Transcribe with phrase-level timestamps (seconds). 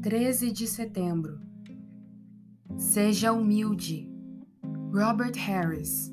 [0.00, 1.40] 13 de setembro.
[2.76, 4.08] Seja humilde.
[4.92, 6.12] Robert Harris.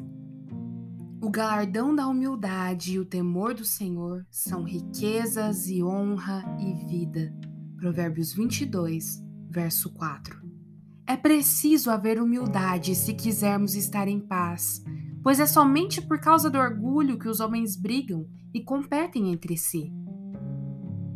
[1.21, 7.31] O galardão da humildade e o temor do Senhor são riquezas e honra e vida.
[7.78, 10.42] Provérbios 22, verso 4.
[11.06, 14.83] É preciso haver humildade se quisermos estar em paz,
[15.22, 19.94] pois é somente por causa do orgulho que os homens brigam e competem entre si.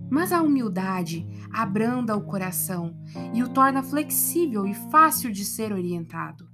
[0.09, 2.95] Mas a humildade abranda o coração
[3.33, 6.47] e o torna flexível e fácil de ser orientado.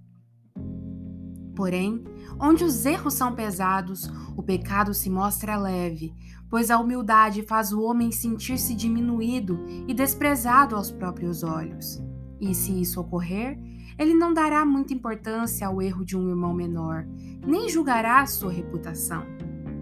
[1.56, 2.04] Porém,
[2.40, 6.14] onde os erros são pesados, o pecado se mostra leve,
[6.50, 12.04] pois a humildade faz o homem sentir-se diminuído e desprezado aos próprios olhos.
[12.40, 13.58] E se isso ocorrer,
[13.98, 17.06] ele não dará muita importância ao erro de um irmão menor,
[17.48, 19.24] nem julgará sua reputação.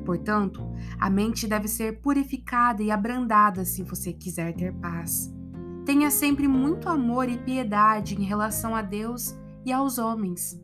[0.05, 0.61] Portanto,
[1.03, 5.29] a mente deve ser purificada e abrandada se você quiser ter paz.
[5.85, 10.57] Tenha sempre muito amor e piedade em relação a Deus e aos homens.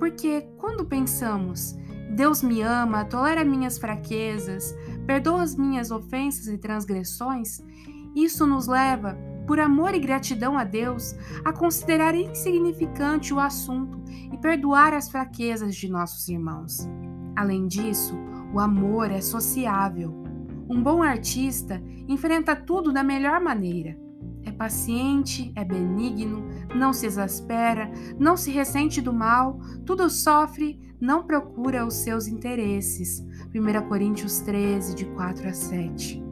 [0.00, 1.76] Porque quando pensamos,
[2.16, 4.74] Deus me ama, tolera minhas fraquezas,
[5.06, 7.62] perdoa as minhas ofensas e transgressões,
[8.16, 14.36] isso nos leva, por amor e gratidão a Deus, a considerar insignificante o assunto e
[14.38, 16.88] perdoar as fraquezas de nossos irmãos.
[17.36, 18.18] Além disso,
[18.56, 20.24] o amor é sociável.
[20.66, 23.94] Um bom artista enfrenta tudo da melhor maneira.
[24.44, 26.42] É paciente, é benigno,
[26.74, 33.22] não se exaspera, não se ressente do mal, tudo sofre, não procura os seus interesses.
[33.54, 36.24] 1 Coríntios 13, de 4 a 7.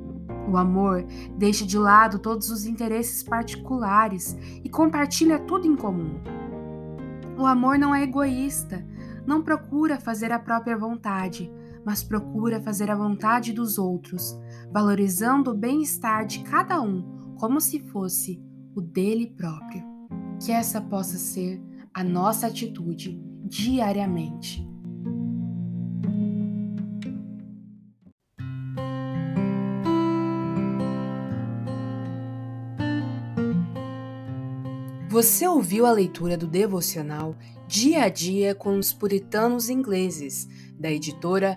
[0.51, 1.05] O amor
[1.37, 6.19] deixa de lado todos os interesses particulares e compartilha tudo em comum.
[7.37, 8.83] O amor não é egoísta,
[9.27, 11.53] não procura fazer a própria vontade,
[11.85, 14.39] mas procura fazer a vontade dos outros,
[14.73, 18.43] valorizando o bem-estar de cada um como se fosse
[18.75, 19.83] o dele próprio.
[20.43, 24.67] Que essa possa ser a nossa atitude diariamente.
[35.09, 37.37] Você ouviu a leitura do devocional
[37.69, 41.57] Dia a Dia com os Puritanos Ingleses, da editora